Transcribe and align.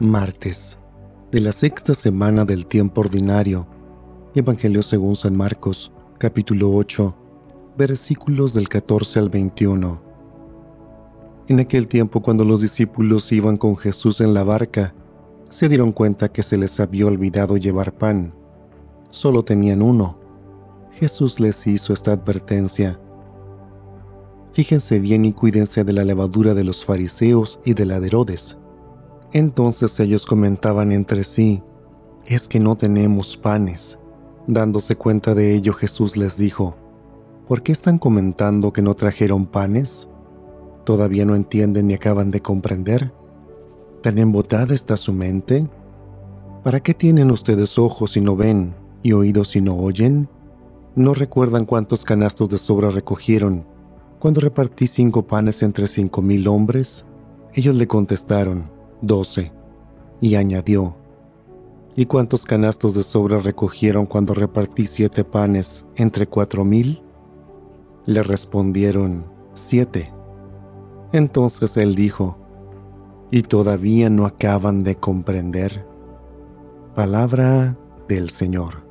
Martes 0.00 0.78
de 1.32 1.40
la 1.40 1.50
sexta 1.50 1.92
semana 1.92 2.44
del 2.44 2.68
tiempo 2.68 3.00
ordinario. 3.00 3.66
Evangelio 4.32 4.80
según 4.80 5.16
San 5.16 5.36
Marcos, 5.36 5.90
capítulo 6.18 6.72
8, 6.72 7.16
versículos 7.76 8.54
del 8.54 8.68
14 8.68 9.18
al 9.18 9.28
21. 9.28 10.00
En 11.48 11.58
aquel 11.58 11.88
tiempo 11.88 12.22
cuando 12.22 12.44
los 12.44 12.60
discípulos 12.60 13.32
iban 13.32 13.56
con 13.56 13.76
Jesús 13.76 14.20
en 14.20 14.34
la 14.34 14.44
barca, 14.44 14.94
se 15.48 15.68
dieron 15.68 15.90
cuenta 15.90 16.28
que 16.28 16.44
se 16.44 16.56
les 16.56 16.78
había 16.78 17.06
olvidado 17.06 17.56
llevar 17.56 17.92
pan. 17.92 18.32
Solo 19.10 19.44
tenían 19.44 19.82
uno. 19.82 20.16
Jesús 20.92 21.40
les 21.40 21.66
hizo 21.66 21.92
esta 21.92 22.12
advertencia. 22.12 23.00
Fíjense 24.52 25.00
bien 25.00 25.24
y 25.24 25.32
cuídense 25.32 25.82
de 25.82 25.92
la 25.92 26.04
levadura 26.04 26.54
de 26.54 26.62
los 26.62 26.84
fariseos 26.84 27.58
y 27.64 27.74
de 27.74 27.84
la 27.84 27.98
de 27.98 28.06
Herodes 28.06 28.58
entonces 29.32 29.98
ellos 30.00 30.26
comentaban 30.26 30.92
entre 30.92 31.24
sí, 31.24 31.62
es 32.26 32.48
que 32.48 32.60
no 32.60 32.76
tenemos 32.76 33.36
panes. 33.36 33.98
Dándose 34.46 34.96
cuenta 34.96 35.34
de 35.34 35.54
ello, 35.54 35.74
Jesús 35.74 36.16
les 36.16 36.38
dijo, 36.38 36.76
¿por 37.46 37.62
qué 37.62 37.72
están 37.72 37.98
comentando 37.98 38.72
que 38.72 38.82
no 38.82 38.94
trajeron 38.94 39.46
panes? 39.46 40.08
¿Todavía 40.84 41.24
no 41.26 41.34
entienden 41.34 41.88
ni 41.88 41.94
acaban 41.94 42.30
de 42.30 42.40
comprender? 42.40 43.12
¿Tan 44.02 44.18
embotada 44.18 44.74
está 44.74 44.96
su 44.96 45.12
mente? 45.12 45.66
¿Para 46.64 46.80
qué 46.80 46.94
tienen 46.94 47.30
ustedes 47.30 47.78
ojos 47.78 48.12
si 48.12 48.20
no 48.20 48.36
ven 48.36 48.74
y 49.02 49.12
oídos 49.12 49.48
si 49.48 49.60
no 49.60 49.76
oyen? 49.76 50.28
¿No 50.94 51.14
recuerdan 51.14 51.64
cuántos 51.64 52.04
canastos 52.04 52.48
de 52.48 52.58
sobra 52.58 52.90
recogieron 52.90 53.66
cuando 54.18 54.40
repartí 54.40 54.86
cinco 54.86 55.26
panes 55.26 55.62
entre 55.62 55.86
cinco 55.86 56.22
mil 56.22 56.48
hombres? 56.48 57.06
Ellos 57.54 57.74
le 57.76 57.86
contestaron, 57.86 58.70
doce. 59.00 59.52
Y 60.20 60.34
añadió, 60.34 60.96
¿Y 61.98 62.06
cuántos 62.06 62.44
canastos 62.44 62.94
de 62.94 63.02
sobra 63.02 63.40
recogieron 63.40 64.06
cuando 64.06 64.32
repartí 64.32 64.86
siete 64.86 65.24
panes 65.24 65.84
entre 65.96 66.28
cuatro 66.28 66.64
mil? 66.64 67.02
Le 68.06 68.22
respondieron, 68.22 69.26
siete. 69.54 70.12
Entonces 71.12 71.76
él 71.76 71.96
dijo, 71.96 72.38
¿y 73.32 73.42
todavía 73.42 74.10
no 74.10 74.26
acaban 74.26 74.84
de 74.84 74.94
comprender? 74.94 75.84
Palabra 76.94 77.76
del 78.06 78.30
Señor. 78.30 78.87